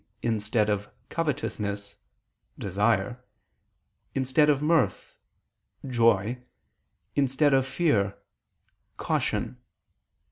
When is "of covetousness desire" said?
0.67-3.23